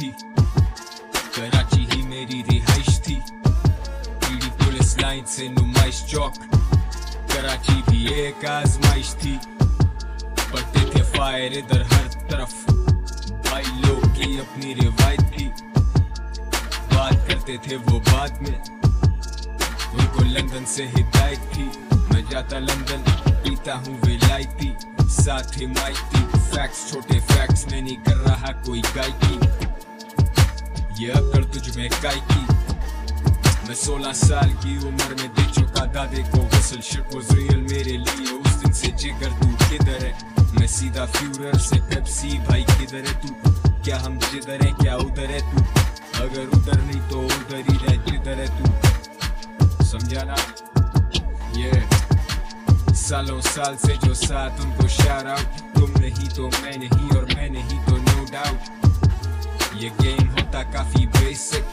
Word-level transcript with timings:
थी। 0.00 0.14
कराची 1.36 1.84
ही 1.84 2.02
मेरी 2.02 2.44
रिहाइश 2.50 3.00
थी। 3.08 3.22
पीडी 4.08 4.46
पुलिस 4.46 4.98
लाइन 4.98 5.24
से 5.24 5.48
नुमाइश 5.48 6.02
चौक। 6.02 6.34
कराची 7.32 7.82
भी 7.82 8.06
एक 8.06 8.44
आजमाइश 8.44 9.14
थी। 9.24 9.40
पड़ते 10.52 10.80
थे 10.80 11.02
फायर 11.02 11.52
इधर 11.52 11.82
हर 11.82 12.08
तरफ़। 12.30 12.72
भाई 13.50 13.62
लोग 13.62 14.06
की 14.06 14.38
अपनी 14.38 14.74
रिवायत 14.74 15.20
थी। 15.20 15.48
बात 16.96 17.28
करते 17.28 17.58
थे 17.58 17.76
वो 17.76 18.00
बाद 18.00 18.32
में। 18.42 18.60
उनको 19.94 20.24
लंदन 20.24 20.64
से 20.64 20.84
हिदायत 20.84 21.38
थी। 21.38 21.70
मैं 21.96 22.30
जाता 22.30 22.58
लंदन, 22.58 23.04
पीता 23.32 23.74
हूँ 23.74 24.00
विलायती 24.00 24.99
साथ 25.10 25.56
ही 25.58 25.66
माइती 25.66 26.20
फैक्ट्स 26.38 26.92
छोटे 26.92 27.18
फैक्ट्स 27.20 27.66
में 27.72 27.80
नहीं 27.82 27.96
कर 27.96 28.16
रहा 28.16 28.52
कोई 28.66 28.82
गायकी। 28.96 29.34
ये 31.02 31.10
अकड़ 31.10 31.44
तुझ 31.44 31.76
में 31.76 31.88
गाय 32.02 32.20
की 32.30 32.42
मैं 33.68 33.74
सोलह 33.74 34.12
साल 34.12 34.52
की 34.62 34.76
उम्र 34.88 35.14
में 35.20 35.28
दे 35.34 35.44
चुका 35.52 35.84
दादे 35.94 36.22
को 36.30 36.38
वसल 36.56 36.80
शिट 36.80 37.14
वाज 37.14 37.32
रियल 37.32 37.60
मेरे 37.70 37.96
लिए 37.96 38.32
उस 38.32 38.54
दिन 38.62 38.72
से 38.72 38.90
जिगर 39.02 39.30
तू 39.40 39.48
किधर 39.64 40.04
है? 40.04 40.12
मैं 40.58 40.66
सीधा 40.66 41.06
फ्यूरर 41.06 41.58
से 41.58 41.80
पेप्सी 41.90 42.38
भाई 42.48 42.62
किधर 42.70 43.08
है 43.08 43.20
तू? 43.20 43.34
क्या 43.84 43.98
हम 43.98 44.18
जिधर 44.18 44.64
है, 44.64 44.72
क्या 44.82 44.96
उधर 44.96 45.30
है 45.30 45.40
तू? 45.50 45.69
सालों 53.20 53.40
साल 53.44 53.74
से 53.76 53.94
जो 54.04 54.14
साथ 54.14 54.60
उनको 54.64 54.86
शार 54.88 55.26
आउट 55.28 55.58
तुम 55.76 55.90
नहीं 56.00 56.28
तो 56.36 56.46
मैं 56.46 56.76
नहीं 56.78 57.08
और 57.16 57.24
मैं 57.36 57.48
नहीं 57.50 57.78
तो 57.84 57.96
नो 57.96 58.24
डाउट 58.32 59.76
ये 59.76 59.88
गेम 60.00 60.28
होता 60.28 60.62
काफ़ी 60.72 61.04
बेसिक 61.06 61.64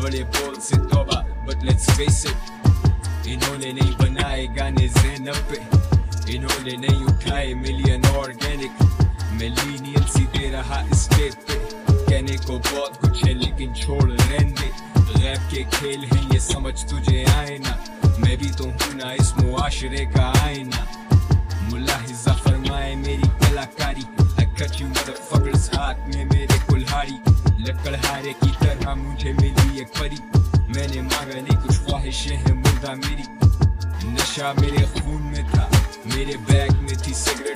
बड़े 0.00 0.22
बोल 0.36 0.54
से 0.68 0.78
तोबा 0.92 1.18
बट 1.46 1.64
लेट्स 1.64 1.90
फेस 1.90 2.24
इट 2.26 3.26
इन्होंने 3.26 3.72
नहीं 3.72 3.96
बनाए 3.96 4.46
गाने 4.58 4.86
जैनब 4.98 5.42
पे। 5.50 5.58
इन्होंने 6.36 6.76
नहीं 6.86 7.02
उठाए 7.04 7.52
मिलियन 7.64 8.06
ऑर्गेनिक 8.16 8.82
मैं 9.40 9.50
लीनियंसी 9.58 10.24
दे 10.38 10.50
रहा 10.52 10.82
स्टेप 10.94 11.34
पे। 11.48 11.58
कहने 11.90 12.36
को 12.46 12.58
बहुत 12.58 12.96
कुछ 13.00 13.24
है, 13.24 13.34
लेकिन 13.34 13.74
छोड़ 13.74 14.10
रहने। 14.10 14.95
रैप 15.16 15.48
के 15.50 15.64
खेल 15.76 16.04
हैं, 16.04 16.22
ये 16.32 16.40
समझ 16.40 16.74
तुझे 16.90 17.24
आए 17.24 17.58
ना। 17.58 17.74
मैं 18.18 18.36
भी 18.38 18.50
तो 18.50 18.64
हूँ 18.64 18.94
ना 18.94 19.12
इस 19.12 19.32
मुआशरे 19.38 20.04
का 20.06 20.32
आईना। 20.44 20.86
मुलाहिजा 21.70 22.32
फरमाए 22.34 22.94
मेरी 22.94 23.28
कलाकारी। 23.42 24.04
हाथ 25.76 25.94
में 26.08 26.24
मेरे 26.24 26.58
कुल्हाड़ी। 26.58 27.16
लकड़हारे 27.60 28.32
की 28.32 28.50
तरह 28.60 28.94
मुझे 28.94 29.32
मिली 29.32 29.80
एक 29.80 29.88
परी 29.98 30.18
मैंने 30.72 31.02
मांगा 31.02 31.40
नहीं, 31.40 31.56
कुछ 31.56 31.78
ख्वाहिशें 31.78 32.36
हैं 32.36 32.54
मुर्दा 32.54 32.94
मेरी। 32.94 33.24
नशा 34.12 34.52
मेरे 34.60 34.82
खून 34.96 35.22
में 35.22 35.44
था, 35.50 35.70
मेरे 36.06 36.36
बैग 36.50 36.72
में 36.72 36.96
थी 36.96 37.14
सिगरेट। 37.14 37.55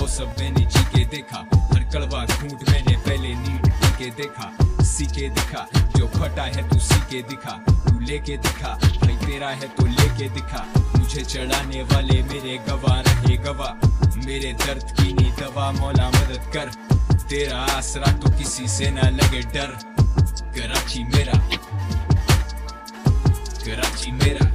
वो 0.00 0.06
सब 0.08 0.34
मैंने 0.38 0.64
जी 0.64 0.82
के 0.84 1.04
देखा। 1.04 1.38
हर 1.54 1.80
कड़वा 1.84 2.24
घूट 2.24 2.68
मैंने 2.70 2.96
पहले 2.96 3.34
नीट 3.34 3.66
पी 3.72 3.88
के 3.98 4.10
देखा। 4.10 4.46
सीखे 4.84 5.28
दिखा, 5.28 5.66
जो 5.96 6.06
फटा 6.06 6.42
है 6.42 6.68
तू 6.68 6.78
सीखे 6.78 7.22
दिखा। 7.22 7.52
तू 7.88 7.98
लेके 8.00 8.36
दिखा, 8.36 8.68
भाई 8.84 9.16
तेरा 9.16 9.48
है 9.48 9.68
तो 9.68 9.86
लेके 9.86 10.28
दिखा। 10.28 10.64
मुझे 10.96 11.24
चढ़ाने 11.24 11.82
वाले 11.82 12.22
मेरे 12.22 12.56
गवाह 12.68 13.00
रहे 13.00 13.36
गवाह। 13.36 13.72
मेरे 14.26 14.52
दर्द 14.52 14.82
की 14.82 15.12
नी 15.12 15.30
दवा, 15.30 15.70
मौला 15.72 16.08
मदद 16.08 16.50
कर। 16.56 16.72
तेरा 17.28 17.58
आसरा 17.58 18.12
तो 18.12 18.30
किसी 18.30 18.68
से 18.68 18.90
ना 18.90 19.08
लगे 19.10 19.40
डर। 19.40 19.76
कराची 20.56 21.04
मेरा, 21.04 21.38
कराची 23.64 24.12
मेरी। 24.12 24.49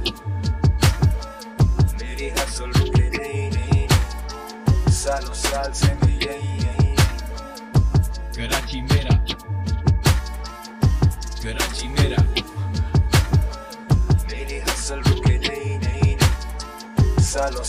सालों 17.46 17.62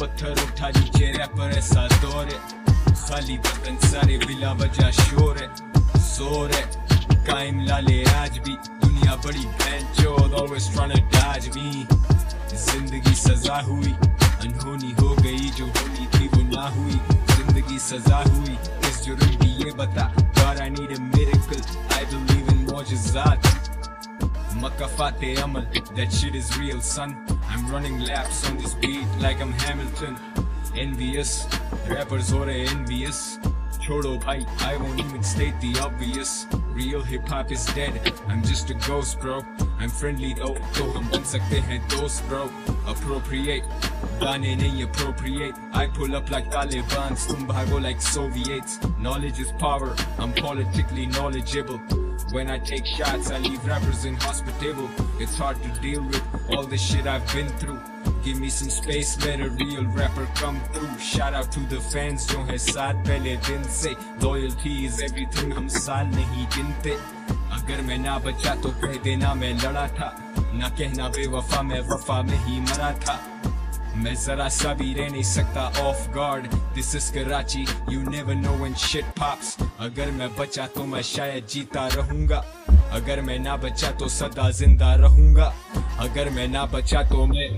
पत्थर 0.00 0.40
उठा 0.42 0.68
नीचे 0.68 1.06
रैपर 1.12 1.50
ऐसा 1.58 1.86
दौर 2.02 2.28
है। 2.28 2.38
खाली 2.92 3.36
बदन 3.38 3.76
सारे 3.88 4.16
बिला 4.24 4.52
वजह 4.60 4.90
शोर 4.98 5.38
है। 5.38 5.48
ज़ोर 5.96 6.50
है। 6.52 6.62
कायम 7.26 7.60
लाले 7.68 8.02
आज 8.20 8.38
भी 8.44 8.56
दुनिया 8.84 9.16
बड़ी 9.24 9.46
always 10.40 10.68
trying 10.68 10.92
to 10.92 11.00
dodge 11.16 11.48
me 11.56 11.86
ज़िंदगी 12.52 13.14
सजा 13.14 13.60
हुई, 13.68 13.92
अनहोनी 14.44 14.92
हो 15.00 15.14
गई, 15.22 15.50
जो 15.56 15.66
होनी 15.66 16.06
थी 16.14 16.28
वो 16.28 16.42
ना 16.52 16.68
हुई। 16.76 17.00
ज़िंदगी 17.32 17.78
सजा 17.78 18.22
हुई, 18.28 18.56
किस 18.84 19.02
जुर्म 19.04 19.34
की 19.42 19.50
ये 19.64 19.72
बता? 19.80 20.12
God, 20.38 20.60
I 20.60 20.68
need 20.68 20.92
a 20.92 21.00
miracle. 21.00 21.64
I 21.98 22.04
believe 22.12 22.52
in 22.52 22.64
मुआजिजात 22.70 23.69
Makafate 24.61 25.41
Amal, 25.43 25.65
that 25.95 26.11
shit 26.11 26.35
is 26.35 26.57
real, 26.57 26.81
son. 26.81 27.15
I'm 27.49 27.69
running 27.71 27.99
laps 27.99 28.49
on 28.49 28.57
this 28.57 28.73
beat 28.75 29.07
like 29.19 29.41
I'm 29.41 29.51
Hamilton. 29.51 30.17
Envious, 30.75 31.47
rappers 31.87 32.31
are 32.33 32.49
envious. 32.49 33.39
Chodo 33.85 34.19
bhai, 34.23 34.45
I 34.61 34.77
won't 34.77 34.99
even 34.99 35.21
state 35.21 35.59
the 35.61 35.77
obvious. 35.79 36.47
Real 36.73 37.03
hip 37.03 37.27
hop 37.27 37.51
is 37.51 37.65
dead. 37.67 37.93
I'm 38.27 38.41
just 38.43 38.69
a 38.69 38.73
ghost, 38.73 39.19
bro. 39.19 39.41
I'm 39.79 39.89
friendly 39.89 40.33
though, 40.33 40.55
तो 40.77 40.91
हम 40.91 41.09
बन 41.11 41.23
सकते 41.23 41.59
हैं 41.67 41.79
दोस्त, 41.89 42.23
bro. 42.29 42.49
Appropriate, 42.87 43.63
गाने 44.23 44.55
नहीं 44.55 44.83
appropriate. 44.83 45.55
I 45.73 45.85
pull 45.87 46.15
up 46.15 46.31
like 46.31 46.49
Taliban's, 46.49 47.27
तुम 47.27 47.45
भागो 47.47 47.81
like 47.83 48.01
Soviets. 48.01 48.79
Knowledge 48.99 49.39
is 49.39 49.51
power. 49.59 49.93
I'm 50.17 50.33
politically 50.33 51.05
knowledgeable. 51.05 51.79
When 52.31 52.49
I 52.49 52.59
take 52.59 52.85
shots, 52.85 53.31
I 53.31 53.37
leave 53.39 53.65
rappers 53.65 54.05
inhospitable. 54.05 54.89
It's 55.19 55.37
hard 55.37 55.61
to 55.63 55.69
deal 55.81 56.01
with 56.03 56.23
all 56.49 56.63
the 56.63 56.77
shit 56.77 57.07
I've 57.07 57.25
been 57.33 57.49
through. 57.59 57.79
Give 58.23 58.39
me 58.39 58.49
some 58.49 58.69
space, 58.69 59.23
let 59.25 59.39
a 59.39 59.49
real 59.49 59.85
rapper 59.85 60.27
come 60.35 60.59
through. 60.73 60.97
Shout 60.99 61.33
out 61.33 61.51
to 61.51 61.59
the 61.73 61.79
fans 61.79 62.25
जो 62.31 62.43
है 62.45 62.57
साथ 62.57 63.05
पहले 63.07 63.35
दिन 63.47 63.63
से. 63.63 63.95
Loyalty 64.23 64.85
is 64.85 65.01
everything 65.07 65.53
हम 65.53 65.67
साल 65.67 66.07
नहीं 66.15 66.47
गिनते. 66.55 66.97
अगर 67.57 67.81
मैं 67.87 67.97
ना 67.97 68.17
बचा 68.25 68.55
तो 68.63 68.69
कह 68.81 68.97
देना 69.03 69.33
मैं 69.33 69.53
लड़ा 69.53 69.87
था. 69.99 70.09
ना 70.55 70.69
कहना 70.69 71.09
बेवफा 71.09 71.61
मैं 71.61 71.81
वफा 71.93 72.21
में 72.21 72.37
ही 72.45 72.59
मरा 72.61 72.91
था. 73.05 73.19
मैं 73.96 74.14
जरा 74.16 74.48
सा 74.48 74.72
भी 74.74 74.92
रह 74.94 75.08
नहीं 75.10 75.22
सकता 75.22 75.62
off 75.80 76.08
guard 76.10 76.46
this 76.74 76.94
is 76.96 77.12
Karachi 77.14 77.64
you 77.92 78.00
never 78.10 78.34
know 78.34 78.52
when 78.58 78.74
shit 78.74 79.04
pops 79.18 79.56
अगर 79.80 80.10
मैं 80.10 80.28
बचा 80.36 80.66
तो 80.74 80.84
मैं 80.84 81.02
शायद 81.02 81.46
जीता 81.50 81.86
रहूँगा. 81.94 82.44
अगर 82.92 83.20
मैं 83.22 83.38
ना 83.38 83.56
बचा 83.56 83.90
तो 83.98 84.08
सदा 84.08 84.50
ज़िंदा 84.50 84.94
रहूँगा. 84.94 85.52
अगर 86.00 86.30
मैं 86.30 86.48
ना 86.48 86.64
बचा 86.66 87.02
तो 87.08 87.26
मैं 87.26 87.48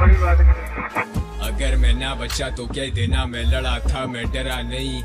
अगर 0.00 1.76
मैं 1.76 1.92
ना 1.94 2.14
बचा 2.14 2.48
तो 2.50 2.66
कह 2.66 2.90
देना 2.90 3.24
मैं 3.26 3.42
लड़ा 3.44 3.78
था, 3.80 4.04
मैं 4.06 4.24
डरा 4.32 4.60
नहीं। 4.62 5.02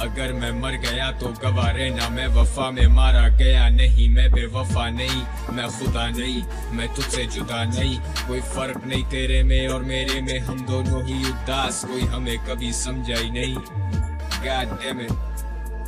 अगर 0.00 0.32
मैं 0.32 0.50
मर 0.60 0.76
गया 0.80 1.10
तो 1.12 1.28
गवा 1.42 1.68
रहना, 1.70 2.08
मैं 2.08 2.26
वफा 2.26 2.70
में 2.70 2.86
मारा 2.86 3.26
गया 3.28 3.68
नहीं, 3.68 4.08
मैं 4.08 4.30
बेवफा 4.32 4.88
नहीं, 4.90 5.22
मैं 5.52 5.68
खुदा 5.68 6.06
नहीं, 6.08 6.42
मैं 6.72 6.88
तुझसे 6.94 7.24
जुदा 7.26 7.62
नहीं। 7.64 7.98
कोई 8.28 8.40
फ़र्क 8.54 8.86
नहीं 8.86 9.04
तेरे 9.04 9.42
में 9.42 9.68
और 9.68 9.82
मेरे 9.82 10.20
में, 10.20 10.38
हम 10.38 10.64
दोनों 10.66 11.04
ही 11.04 11.24
उदास, 11.24 11.84
कोई 11.84 12.02
हमें 12.14 12.38
कभी 12.46 12.72
समझा 12.72 13.18
ही 13.18 13.30
नहीं 13.30 13.54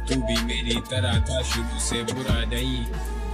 तू 0.08 0.14
भी 0.22 0.36
मेरी 0.44 0.80
तरह 0.90 1.20
था, 1.20 1.42
शुरू 1.42 1.78
से 1.80 2.02
बुरा 2.12 2.40
नहीं। 2.44 2.84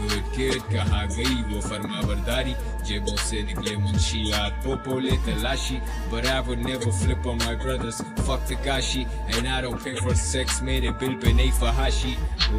गुड 0.04 0.32
किड 0.36 0.62
कहा 0.72 1.04
गई 1.16 1.36
वो 1.50 1.60
फर्मा 1.62 2.02
बरदारी 2.08 2.56
जेबों 2.88 3.16
से 3.26 3.42
निकले 3.50 3.76
मुंशियात 3.84 4.60
पोपोले 4.66 5.18
तलाशी 5.28 5.80
but 6.12 6.28
I 6.32 6.40
would 6.48 6.66
never 6.66 6.92
flip 7.02 7.30
on 7.34 7.38
my 7.44 7.54
brothers 7.64 8.02
fuck 8.26 8.44
the 8.50 8.58
gashi 8.68 9.06
and 9.36 9.48
I 9.48 9.62
don't 9.62 9.86
pay 9.86 9.96
for 10.02 10.18
sex 10.24 10.62
मेरे 10.72 10.92
बिल 11.04 11.16
पे 11.24 11.34
नहीं 11.40 11.52
फहाशी 11.62 12.16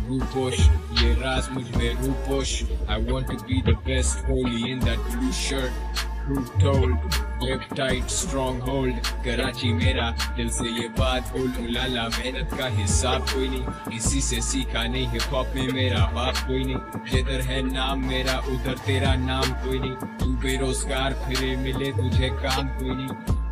रूपोश 0.08 0.58
ये 1.02 1.12
राज 1.20 1.48
मुझ 1.52 1.66
में 1.76 1.92
Ruposh 2.06 2.56
I 2.88 2.98
want 3.10 3.30
to 3.34 3.38
be 3.44 3.62
the 3.70 3.78
best 3.90 4.26
holy 4.30 4.72
in 4.72 4.84
that 4.88 5.06
blue 5.12 5.32
shirt 5.44 6.07
Truth 6.25 6.51
told 6.59 6.91
Grip 7.39 7.63
tight 7.75 8.09
stronghold? 8.11 8.95
Karachi 9.25 9.71
मेरा 9.73 10.09
दिल 10.37 10.49
से 10.49 10.69
ये 10.69 10.87
बात 10.99 11.31
बोलूँ 11.35 11.67
लाला 11.71 12.07
मेहनत 12.17 12.53
का 12.59 12.67
हिसाब 12.75 13.21
कोई 13.31 13.47
नहीं 13.49 13.95
इसी 13.97 14.21
से 14.21 14.41
सीखा 14.41 14.83
नहीं 14.83 15.07
हिप 15.11 15.33
हॉप 15.33 15.55
में 15.55 15.71
मेरा 15.73 16.05
बाप 16.15 16.37
कोई 16.47 16.63
नहीं 16.63 17.01
जिधर 17.11 17.41
है 17.49 17.61
नाम 17.71 18.05
मेरा 18.07 18.37
उधर 18.53 18.77
तेरा 18.87 19.13
नाम 19.23 19.53
कोई 19.63 19.79
नहीं 19.79 19.95
तू 20.19 20.27
बेरोजगार 20.43 21.13
फिरे 21.25 21.55
मिले 21.63 21.91
तुझे 22.01 22.29
काम 22.43 22.67
कोई 22.79 22.95
नहीं 22.95 23.09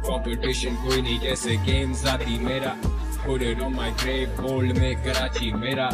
कंपटीशन 0.07 0.75
कोई 0.83 1.01
नहीं 1.01 1.19
जैसे 1.19 1.57
गेम्स 1.65 2.05
आती 2.13 2.39
मेरा 2.45 2.75
Put 3.19 3.41
it 3.41 3.61
on 3.61 3.73
my 3.75 3.89
grave 4.01 4.35
gold 4.39 4.77
में 4.79 5.03
कराची 5.03 5.51
मेरा 5.53 5.89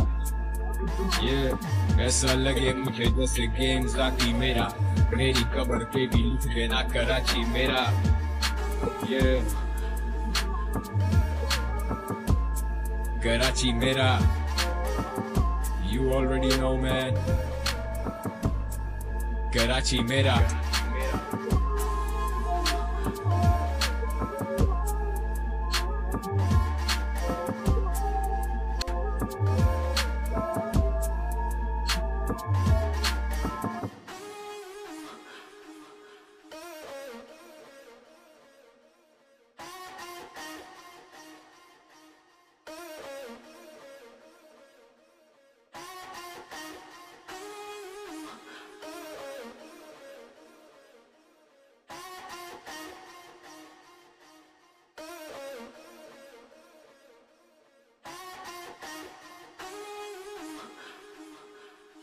ये 1.23 1.51
ऐसा 2.03 2.33
लगे 2.33 2.73
मुझे 2.73 3.05
जैसे 3.05 3.47
गेम्स 3.47 3.95
आती 3.95 4.33
मेरा। 4.33 4.73
मेरी 5.15 5.43
कबर 5.43 5.83
पे 5.83 6.07
भी 6.07 6.23
लिख 6.23 6.55
देना 6.55 6.81
कराची 6.81 7.45
मेरा। 7.45 7.83
ये 9.09 9.41
कराची 13.23 13.73
मेरा। 13.73 14.19
You 15.93 16.01
already 16.01 16.51
know, 16.51 16.75
man. 16.83 17.17
Karachi 19.55 19.99
मेरा। 19.99 20.59